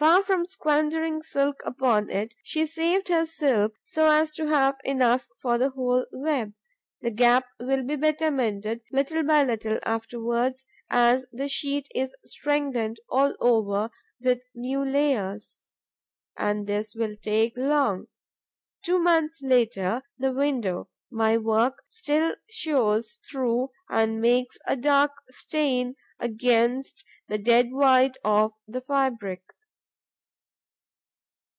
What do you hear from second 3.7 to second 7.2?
so as to have enough for the whole web. The